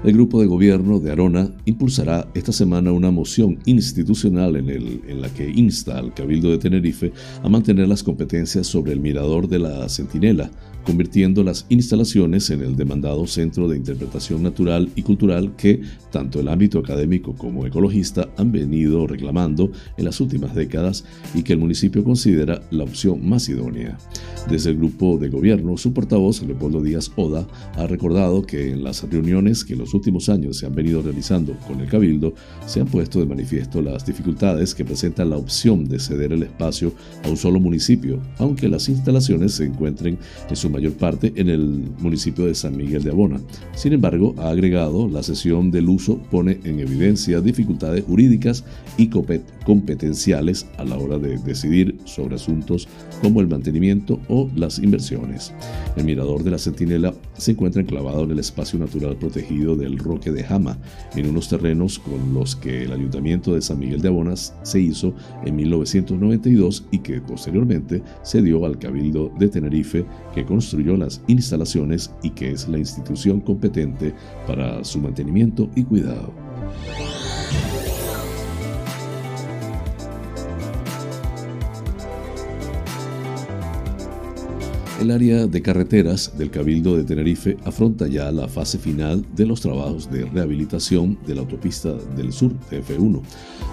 [0.07, 5.49] El grupo de gobierno de Arona impulsará esta semana una moción institucional en, la que
[5.49, 7.11] insta al Cabildo de Tenerife
[7.43, 10.49] a mantener las competencias sobre el mirador de la Centinela,
[10.85, 16.47] convirtiendo las instalaciones en el demandado centro de interpretación natural y cultural que tanto el
[16.47, 21.03] ámbito académico como ecologista han venido reclamando en las últimas décadas
[21.35, 23.97] y que el municipio considera la opción más idónea.
[24.49, 29.03] Desde el grupo de gobierno, su portavoz, Leopoldo Díaz Oda, ha recordado que en las
[29.03, 32.33] reuniones que los últimos años se han venido realizando con el Cabildo,
[32.65, 36.93] se han puesto de manifiesto las dificultades que presenta la opción de ceder el espacio
[37.23, 40.17] a un solo municipio, aunque las instalaciones se encuentren
[40.49, 41.61] en su mayor parte en el
[41.99, 43.39] municipio de San Miguel de Abona.
[43.75, 48.63] Sin embargo, ha agregado, la sesión del uso pone en evidencia dificultades jurídicas
[48.97, 49.07] y
[49.67, 52.87] competenciales a la hora de decidir sobre asuntos
[53.21, 55.53] como el mantenimiento o las inversiones.
[55.97, 60.31] El mirador de la Centinela se encuentra enclavado en el espacio natural protegido del Roque
[60.31, 60.77] de Jama,
[61.17, 65.13] en unos terrenos con los que el Ayuntamiento de San Miguel de Abonas se hizo
[65.43, 72.09] en 1992 y que posteriormente se dio al Cabildo de Tenerife que construyó las instalaciones
[72.23, 74.13] y que es la institución competente
[74.47, 76.31] para su mantenimiento y cuidado.
[84.99, 89.61] El área de carreteras del Cabildo de Tenerife afronta ya la fase final de los
[89.61, 93.21] trabajos de rehabilitación de la autopista del sur, F1.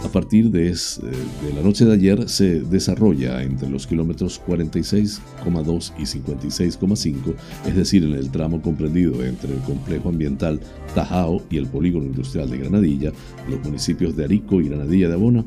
[0.04, 6.02] A partir de, de, la noche de ayer se desarrolla entre los kilómetros 46,2 y
[6.02, 7.34] 56,5,
[7.68, 10.60] es decir, en el tramo comprendido entre el complejo ambiental
[10.94, 13.12] Tajao y el polígono industrial de Granadilla,
[13.48, 15.44] los municipios de Arico y Granadilla de Abona.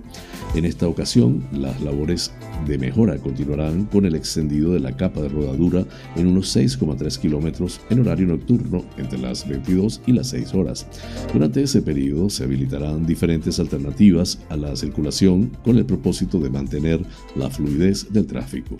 [0.55, 2.31] En esta ocasión, las labores
[2.65, 5.85] de mejora continuarán con el extendido de la capa de rodadura
[6.15, 10.87] en unos 6,3 kilómetros en horario nocturno entre las 22 y las 6 horas.
[11.33, 17.01] Durante ese periodo se habilitarán diferentes alternativas a la circulación con el propósito de mantener
[17.35, 18.77] la fluidez del tráfico.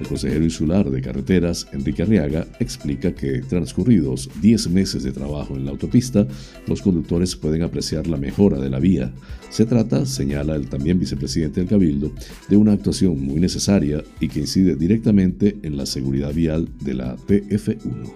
[0.00, 5.66] El consejero insular de carreteras, Enrique Arriaga, explica que transcurridos 10 meses de trabajo en
[5.66, 6.26] la autopista,
[6.66, 9.12] los conductores pueden apreciar la mejora de la vía.
[9.50, 12.12] Se trata, señala el también vicepresidente del Cabildo,
[12.48, 17.16] de una actuación muy necesaria y que incide directamente en la seguridad vial de la
[17.16, 18.10] TF1.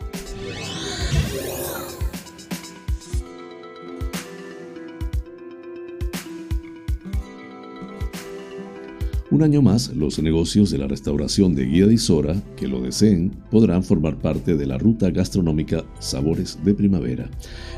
[9.35, 13.33] Un año más, los negocios de la restauración de Guía de Isora, que lo deseen,
[13.51, 17.29] podrán formar parte de la ruta gastronómica Sabores de Primavera,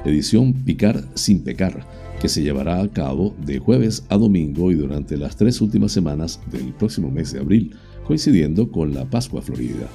[0.05, 1.87] edición Picar sin Pecar,
[2.21, 6.41] que se llevará a cabo de jueves a domingo y durante las tres últimas semanas
[6.51, 7.75] del próximo mes de abril,
[8.07, 9.89] coincidiendo con la Pascua Florida.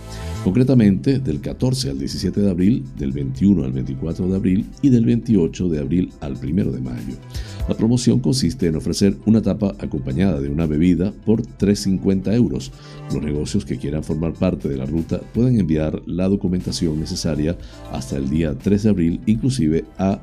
[0.44, 5.06] Concretamente, del 14 al 17 de abril, del 21 al 24 de abril y del
[5.06, 7.16] 28 de abril al 1 de mayo.
[7.70, 12.72] La promoción consiste en ofrecer una tapa acompañada de una bebida por 3,50 euros.
[13.14, 17.58] Los negocios que quieran formar parte de la ruta pueden enviar la documentación necesaria
[17.92, 20.20] hasta el día 3 de abril, inclusive a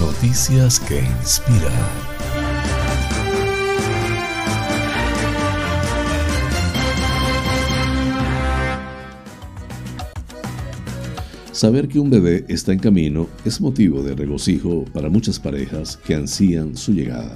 [0.00, 2.18] Noticias que inspiran.
[11.58, 16.14] Saber que un bebé está en camino es motivo de regocijo para muchas parejas que
[16.14, 17.34] ansían su llegada.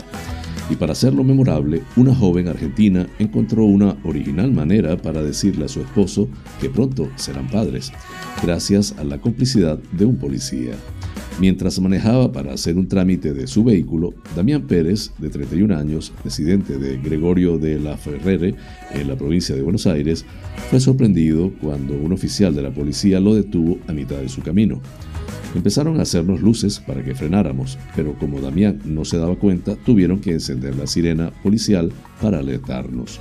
[0.72, 5.82] Y para hacerlo memorable, una joven argentina encontró una original manera para decirle a su
[5.82, 6.30] esposo
[6.62, 7.92] que pronto serán padres,
[8.42, 10.72] gracias a la complicidad de un policía.
[11.38, 16.78] Mientras manejaba para hacer un trámite de su vehículo, Damián Pérez, de 31 años, residente
[16.78, 18.54] de Gregorio de la Ferrere,
[18.92, 20.24] en la provincia de Buenos Aires,
[20.70, 24.80] fue sorprendido cuando un oficial de la policía lo detuvo a mitad de su camino.
[25.54, 30.18] Empezaron a hacernos luces para que frenáramos, pero como Damián no se daba cuenta, tuvieron
[30.20, 31.92] que encender la sirena policial
[32.22, 33.20] para alertarnos.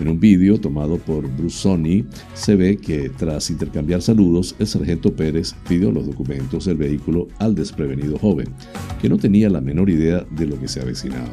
[0.00, 2.04] En un vídeo tomado por Bruce Sony,
[2.34, 7.54] se ve que tras intercambiar saludos, el sargento Pérez pidió los documentos del vehículo al
[7.54, 8.48] desprevenido joven,
[9.00, 11.28] que no tenía la menor idea de lo que se avecinaba.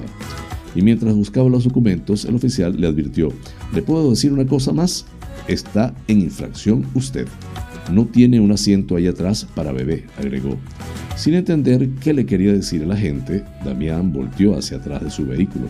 [0.75, 3.29] Y mientras buscaba los documentos, el oficial le advirtió,
[3.73, 5.05] ¿le puedo decir una cosa más?
[5.47, 7.27] Está en infracción usted.
[7.91, 10.57] No tiene un asiento ahí atrás para bebé, agregó.
[11.15, 15.25] Sin entender qué le quería decir a la gente, Damián volteó hacia atrás de su
[15.25, 15.67] vehículo,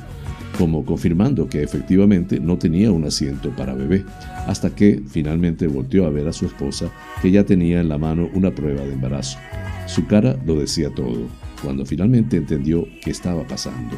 [0.57, 4.05] como confirmando que efectivamente no tenía un asiento para bebé,
[4.47, 6.89] hasta que finalmente volteó a ver a su esposa,
[7.21, 9.37] que ya tenía en la mano una prueba de embarazo.
[9.85, 11.27] Su cara lo decía todo,
[11.61, 13.97] cuando finalmente entendió qué estaba pasando.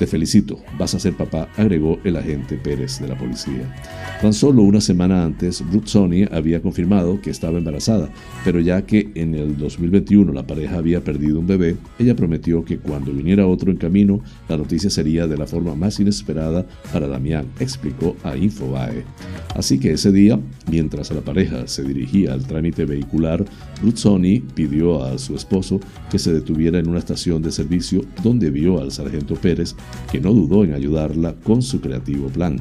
[0.00, 3.70] Te felicito, vas a ser papá, agregó el agente Pérez de la policía.
[4.22, 8.08] Tan solo una semana antes, Ruth Sony había confirmado que estaba embarazada,
[8.42, 12.78] pero ya que en el 2021 la pareja había perdido un bebé, ella prometió que
[12.78, 17.48] cuando viniera otro en camino, la noticia sería de la forma más inesperada para Damián,
[17.60, 19.04] explicó a Infobae.
[19.54, 20.40] Así que ese día,
[20.70, 23.44] mientras la pareja se dirigía al trámite vehicular,
[23.82, 25.78] Ruth Sony pidió a su esposo
[26.10, 29.74] que se detuviera en una estación de servicio donde vio al sargento Pérez,
[30.10, 32.60] que no dudó en ayudarla con su creativo plan.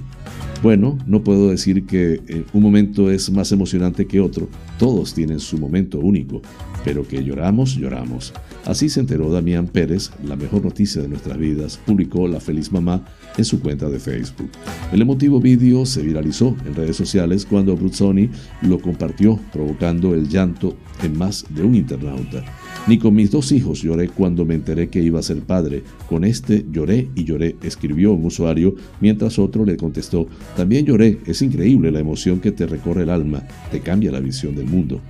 [0.61, 5.39] Bueno, no puedo decir que eh, un momento es más emocionante que otro, todos tienen
[5.39, 6.41] su momento único,
[6.83, 8.33] pero que lloramos, lloramos.
[8.65, 13.05] Así se enteró Damián Pérez, la mejor noticia de nuestras vidas, publicó la feliz mamá
[13.37, 14.49] en su cuenta de Facebook.
[14.91, 18.29] El emotivo vídeo se viralizó en redes sociales cuando Bruzzoni
[18.61, 22.43] lo compartió, provocando el llanto en más de un internauta.
[22.89, 25.83] Ni con mis dos hijos lloré cuando me enteré que iba a ser padre.
[26.07, 30.27] Con este lloré y lloré, escribió un usuario, mientras otro le contestó,
[30.57, 34.55] también lloré, es increíble la emoción que te recorre el alma, te cambia la visión
[34.55, 35.01] del mundo.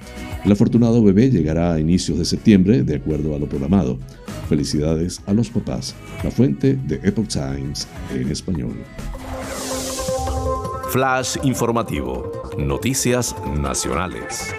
[0.44, 3.98] El afortunado bebé llegará a inicios de septiembre, de acuerdo a lo programado.
[4.50, 5.96] Felicidades a los papás.
[6.22, 8.74] La fuente de Epoch Times en español.
[10.90, 12.30] Flash informativo.
[12.58, 14.54] Noticias nacionales.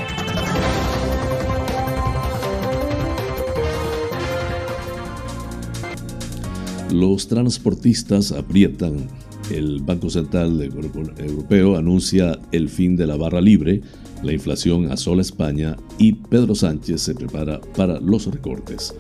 [6.92, 9.08] Los transportistas aprietan.
[9.50, 13.80] El Banco Central Europeo anuncia el fin de la barra libre
[14.22, 18.94] la inflación asola España y Pedro Sánchez se prepara para los recortes.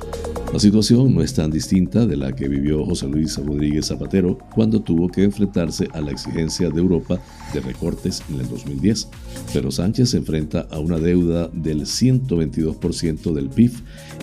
[0.52, 4.80] La situación no es tan distinta de la que vivió José Luis Rodríguez Zapatero cuando
[4.80, 7.20] tuvo que enfrentarse a la exigencia de Europa
[7.54, 9.08] de recortes en el 2010.
[9.52, 13.72] Pero Sánchez se enfrenta a una deuda del 122% del PIB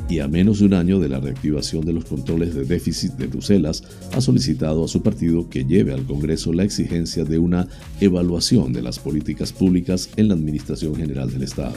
[0.09, 3.27] y a menos de un año de la reactivación de los controles de déficit de
[3.27, 3.83] Bruselas,
[4.13, 7.67] ha solicitado a su partido que lleve al Congreso la exigencia de una
[7.99, 11.75] evaluación de las políticas públicas en la Administración General del Estado.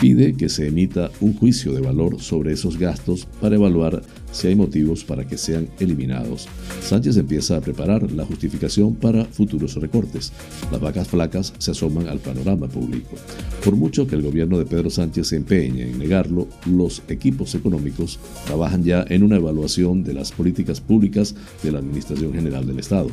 [0.00, 4.56] Pide que se emita un juicio de valor sobre esos gastos para evaluar si hay
[4.56, 6.48] motivos para que sean eliminados.
[6.80, 10.32] Sánchez empieza a preparar la justificación para futuros recortes.
[10.72, 13.16] Las vacas flacas se asoman al panorama público.
[13.64, 18.18] Por mucho que el gobierno de Pedro Sánchez se empeñe en negarlo, los equipos económicos
[18.46, 23.10] trabajan ya en una evaluación de las políticas públicas de la Administración General del Estado.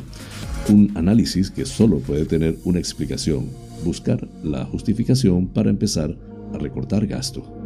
[0.68, 3.46] Un análisis que solo puede tener una explicación,
[3.84, 6.16] buscar la justificación para empezar
[6.52, 7.60] a recortar gasto.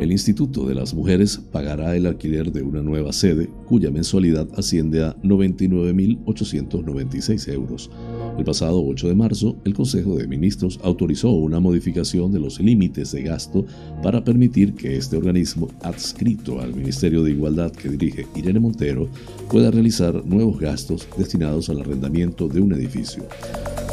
[0.00, 5.04] El Instituto de las Mujeres pagará el alquiler de una nueva sede cuya mensualidad asciende
[5.04, 7.90] a 99.896 euros.
[8.38, 13.12] El pasado 8 de marzo, el Consejo de Ministros autorizó una modificación de los límites
[13.12, 13.66] de gasto
[14.02, 19.08] para permitir que este organismo adscrito al Ministerio de Igualdad que dirige Irene Montero
[19.50, 23.24] pueda realizar nuevos gastos destinados al arrendamiento de un edificio.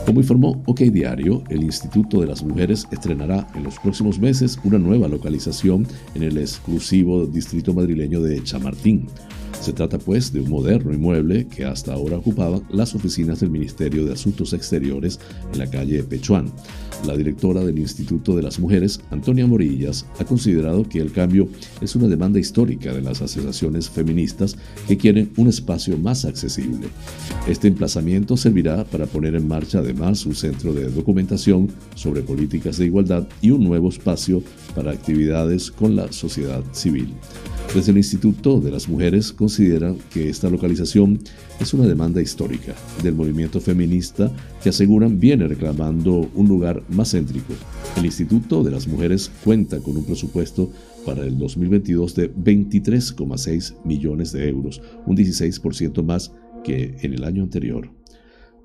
[0.05, 4.79] Como informó OK Diario, el Instituto de las Mujeres estrenará en los próximos meses una
[4.79, 5.85] nueva localización
[6.15, 9.07] en el exclusivo distrito madrileño de Chamartín.
[9.67, 14.05] Se trata pues de un moderno inmueble que hasta ahora ocupaba las oficinas del Ministerio
[14.05, 15.19] de Asuntos Exteriores
[15.51, 16.49] en la calle Pechuán.
[17.05, 21.49] La directora del Instituto de las Mujeres, Antonia Morillas, ha considerado que el cambio
[21.81, 24.55] es una demanda histórica de las asociaciones feministas
[24.87, 26.87] que quieren un espacio más accesible.
[27.45, 32.85] Este emplazamiento servirá para poner en marcha además un centro de documentación sobre políticas de
[32.85, 34.41] igualdad y un nuevo espacio
[34.77, 37.09] para actividades con la sociedad civil.
[37.73, 41.19] Desde el Instituto de las Mujeres consideran que esta localización
[41.59, 47.53] es una demanda histórica del movimiento feminista que aseguran viene reclamando un lugar más céntrico.
[47.97, 50.71] El Instituto de las Mujeres cuenta con un presupuesto
[51.03, 56.31] para el 2022 de 23,6 millones de euros, un 16% más
[56.63, 57.89] que en el año anterior.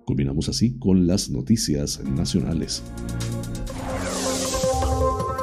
[0.05, 2.83] Culminamos así con las noticias nacionales.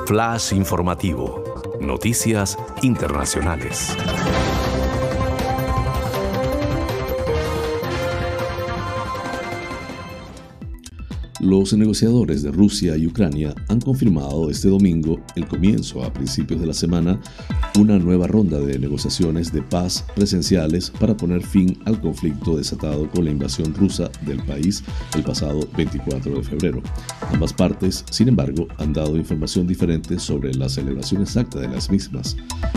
[0.09, 3.95] Flash informativo Noticias Internacionales.
[11.39, 16.67] Los negociadores de Rusia y Ucrania han confirmado este domingo el comienzo a principios de
[16.67, 17.17] la semana
[17.79, 23.23] una nueva ronda de negociaciones de paz presenciales para poner fin al conflicto desatado con
[23.23, 24.83] la invasión rusa del país
[25.15, 26.83] el pasado 24 de febrero.
[27.31, 32.35] Ambas partes, sin embargo, han dado información diferente sobre la celebración exacta de las mismas.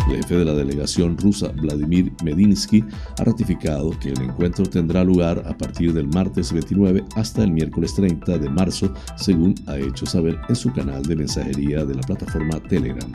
[0.08, 2.84] El jefe de la delegación rusa, Vladimir Medinsky,
[3.18, 7.94] ha ratificado que el encuentro tendrá lugar a partir del martes 29 hasta el miércoles
[7.96, 12.60] 30 de marzo, según ha hecho saber en su canal de mensajería de la plataforma
[12.68, 13.10] Telegram.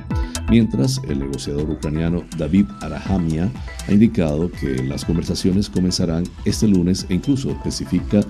[0.49, 3.51] Mientras, el negociador ucraniano David Arahamia
[3.87, 8.21] ha indicado que las conversaciones comenzarán este lunes e incluso especifica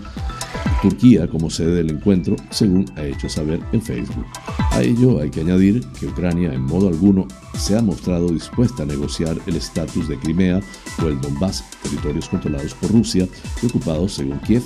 [0.82, 4.26] Turquía como sede del encuentro, según ha hecho saber en Facebook.
[4.72, 8.86] A ello hay que añadir que Ucrania en modo alguno se ha mostrado dispuesta a
[8.86, 10.62] negociar el estatus de Crimea
[11.04, 13.28] o el Donbass, territorios controlados por Rusia
[13.62, 14.62] y ocupados según Kiev,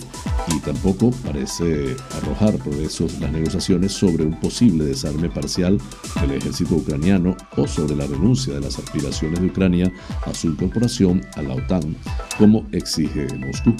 [0.53, 5.77] y tampoco parece arrojar progresos las negociaciones sobre un posible desarme parcial
[6.19, 9.91] del ejército ucraniano o sobre la renuncia de las aspiraciones de Ucrania
[10.25, 11.95] a su incorporación a la OTAN,
[12.37, 13.73] como exige Moscú.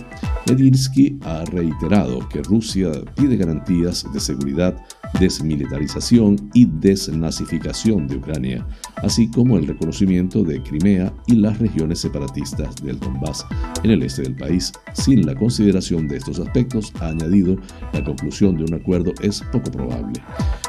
[0.48, 4.76] Medinsky ha reiterado que Rusia pide garantías de seguridad,
[5.20, 12.76] desmilitarización y desnazificación de Ucrania, así como el reconocimiento de Crimea y las regiones separatistas
[12.84, 13.46] del Donbass
[13.84, 14.72] en el este del país.
[14.94, 17.58] Sin la consideración de estos aspectos, ha añadido,
[17.94, 20.22] la conclusión de un acuerdo es poco probable.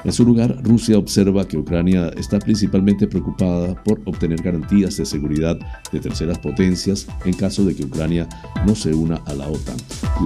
[0.04, 5.58] En su lugar, Rusia observa que Ucrania está principalmente preocupada por obtener garantías de seguridad
[5.92, 8.28] de terceras potencias en caso de que Ucrania
[8.66, 9.76] no se una a la OTAN,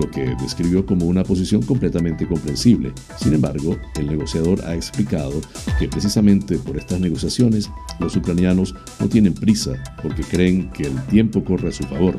[0.01, 2.93] lo que describió como una posición completamente comprensible.
[3.19, 5.41] Sin embargo, el negociador ha explicado
[5.79, 11.43] que precisamente por estas negociaciones Los ucranianos no tienen prisa porque creen que el tiempo
[11.43, 12.19] corre a su favor.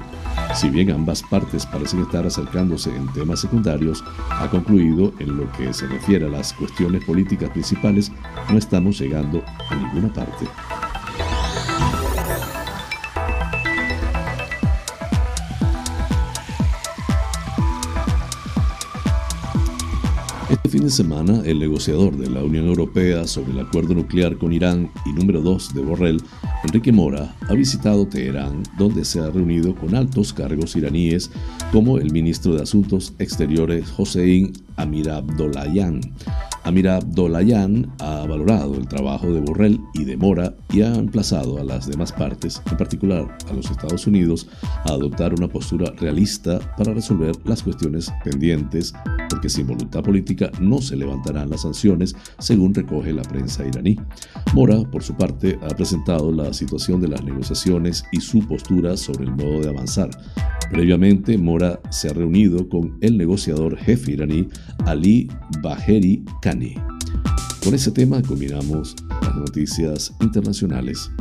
[0.55, 5.71] Si bien ambas partes parecen estar acercándose en temas secundarios, ha concluido en lo que
[5.73, 8.11] se refiere a las cuestiones políticas principales,
[8.49, 10.45] no estamos llegando a ninguna parte.
[20.67, 24.51] Este fin de semana, el negociador de la Unión Europea sobre el acuerdo nuclear con
[24.51, 26.21] Irán y número 2 de Borrell,
[26.65, 31.31] Enrique Mora, ha visitado Teherán, donde se ha reunido con altos cargos iraníes
[31.71, 36.01] como el ministro de Asuntos Exteriores Hossein Amirabdollahian,
[36.67, 41.63] Amir Abdollahian ha valorado el trabajo de Borrell y de Mora y ha emplazado a
[41.63, 44.49] las demás partes, en particular a los Estados Unidos,
[44.83, 48.93] a adoptar una postura realista para resolver las cuestiones pendientes,
[49.29, 53.97] porque sin voluntad política no se levantarán las sanciones, según recoge la prensa iraní.
[54.53, 59.23] Mora, por su parte, ha presentado la situación de las negociaciones y su postura sobre
[59.23, 60.09] el modo de avanzar.
[60.69, 64.49] Previamente, Mora se ha reunido con el negociador jefe iraní
[64.85, 65.29] Ali
[65.61, 66.25] Baheri
[67.63, 71.11] Con ese tema combinamos las noticias internacionales.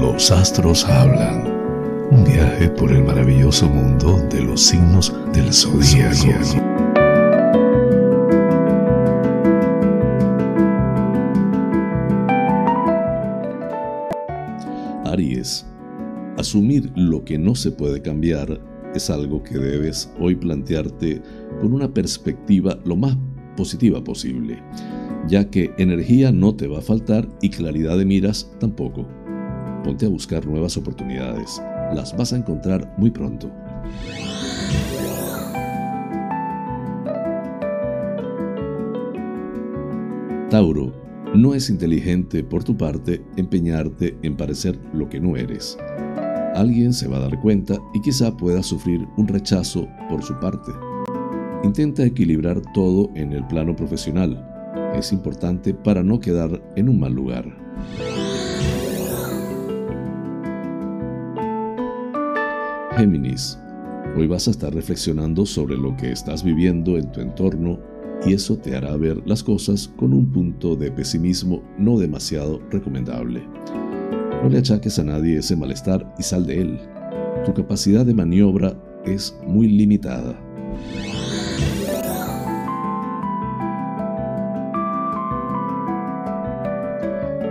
[0.00, 1.58] Los astros hablan.
[2.12, 6.62] Un viaje por el maravilloso mundo de los signos del zodíaco.
[15.04, 15.66] Aries.
[16.36, 18.60] Asumir lo que no se puede cambiar
[18.94, 21.20] es algo que debes hoy plantearte
[21.60, 23.16] con una perspectiva lo más
[23.56, 24.62] positiva posible,
[25.26, 29.06] ya que energía no te va a faltar y claridad de miras tampoco.
[29.84, 31.60] Ponte a buscar nuevas oportunidades,
[31.94, 33.50] las vas a encontrar muy pronto.
[40.50, 40.94] Tauro,
[41.34, 45.76] no es inteligente por tu parte empeñarte en parecer lo que no eres
[46.54, 50.72] alguien se va a dar cuenta y quizá pueda sufrir un rechazo por su parte.
[51.64, 54.44] Intenta equilibrar todo en el plano profesional.
[54.94, 57.44] Es importante para no quedar en un mal lugar.
[62.96, 63.58] Géminis,
[64.16, 67.78] hoy vas a estar reflexionando sobre lo que estás viviendo en tu entorno
[68.26, 73.42] y eso te hará ver las cosas con un punto de pesimismo no demasiado recomendable.
[74.42, 76.78] No le achaques a nadie ese malestar y sal de él.
[77.44, 78.72] Tu capacidad de maniobra
[79.04, 80.38] es muy limitada.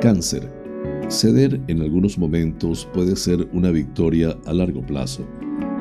[0.02, 0.50] Cáncer.
[1.10, 5.26] Ceder en algunos momentos puede ser una victoria a largo plazo,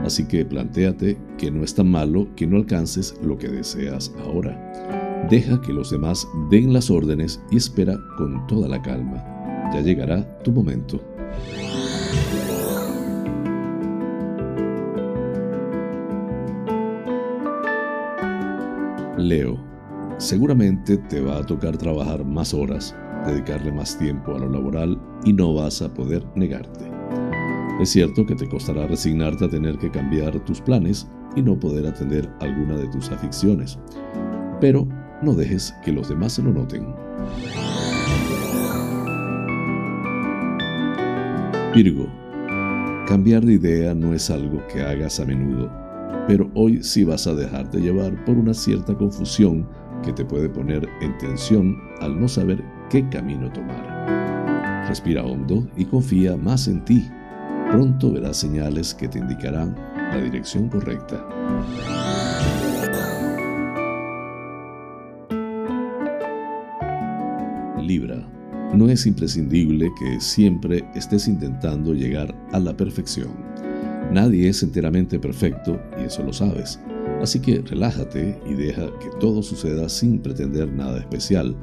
[0.05, 5.27] así que plantéate que no es tan malo que no alcances lo que deseas ahora.
[5.31, 9.36] Deja que los demás den las órdenes y espera con toda la calma
[9.73, 11.01] ya llegará tu momento.
[19.19, 19.59] Leo,
[20.19, 22.95] seguramente te va a tocar trabajar más horas,
[23.27, 26.85] dedicarle más tiempo a lo laboral y no vas a poder negarte.
[27.81, 31.87] Es cierto que te costará resignarte a tener que cambiar tus planes y no poder
[31.87, 33.79] atender alguna de tus aficiones,
[34.61, 34.87] pero
[35.23, 36.87] no dejes que los demás se lo noten.
[41.77, 42.09] Virgo,
[43.07, 45.71] cambiar de idea no es algo que hagas a menudo,
[46.27, 49.69] pero hoy sí vas a dejarte llevar por una cierta confusión
[50.03, 54.87] que te puede poner en tensión al no saber qué camino tomar.
[54.89, 57.07] Respira hondo y confía más en ti.
[57.71, 61.29] Pronto verás señales que te indicarán la dirección correcta.
[67.83, 68.27] Libra
[68.75, 73.29] no es imprescindible que siempre estés intentando llegar a la perfección.
[74.13, 76.81] Nadie es enteramente perfecto y eso lo sabes.
[77.23, 81.57] Así que relájate y deja que todo suceda sin pretender nada especial.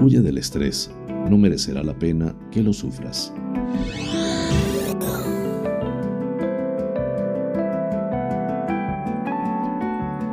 [0.00, 0.90] Huye del estrés,
[1.28, 3.32] no merecerá la pena que lo sufras.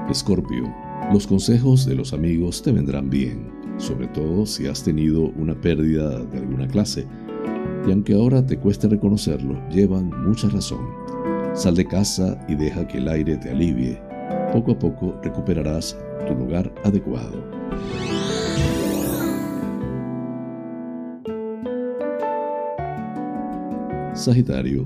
[0.09, 0.73] Escorpio,
[1.13, 6.23] los consejos de los amigos te vendrán bien sobre todo si has tenido una pérdida
[6.25, 7.07] de alguna clase.
[7.87, 10.85] Y aunque ahora te cueste reconocerlo, llevan mucha razón.
[11.53, 13.99] Sal de casa y deja que el aire te alivie.
[14.53, 17.43] Poco a poco recuperarás tu lugar adecuado.
[24.13, 24.85] Sagitario,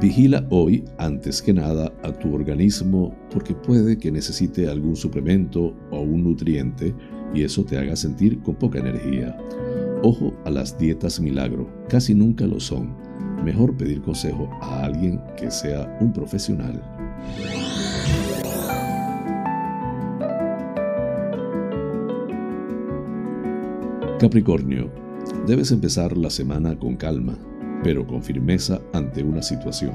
[0.00, 6.00] Vigila hoy, antes que nada, a tu organismo porque puede que necesite algún suplemento o
[6.00, 6.94] un nutriente
[7.34, 9.36] y eso te haga sentir con poca energía.
[10.02, 12.94] Ojo a las dietas milagro, casi nunca lo son.
[13.44, 16.82] Mejor pedir consejo a alguien que sea un profesional.
[24.20, 24.90] Capricornio,
[25.46, 27.36] debes empezar la semana con calma,
[27.82, 29.92] pero con firmeza ante una situación,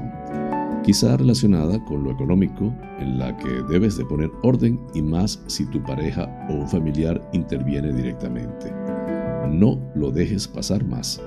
[0.84, 5.66] quizá relacionada con lo económico, en la que debes de poner orden y más si
[5.66, 8.72] tu pareja o un familiar interviene directamente.
[9.48, 11.20] No lo dejes pasar más.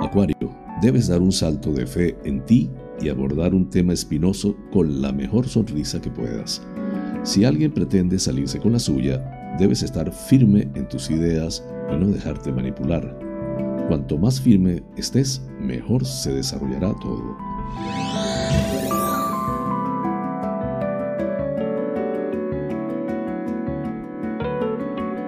[0.00, 0.36] Acuario,
[0.80, 2.70] debes dar un salto de fe en ti
[3.00, 6.62] y abordar un tema espinoso con la mejor sonrisa que puedas.
[7.24, 12.08] Si alguien pretende salirse con la suya, debes estar firme en tus ideas y no
[12.08, 13.18] dejarte manipular.
[13.88, 17.36] Cuanto más firme estés, mejor se desarrollará todo.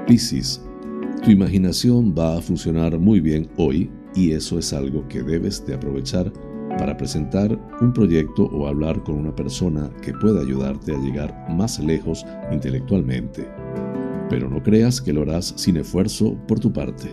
[0.06, 0.60] Piscis,
[1.24, 5.74] tu imaginación va a funcionar muy bien hoy y eso es algo que debes de
[5.74, 6.32] aprovechar
[6.78, 11.78] para presentar un proyecto o hablar con una persona que pueda ayudarte a llegar más
[11.78, 13.46] lejos intelectualmente.
[14.30, 17.12] Pero no creas que lo harás sin esfuerzo por tu parte.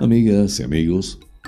[0.00, 1.20] Amigas y amigos,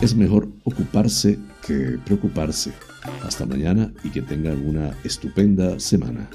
[0.00, 2.72] es mejor ocuparse que preocuparse.
[3.22, 6.28] Hasta mañana y que tengan una estupenda semana.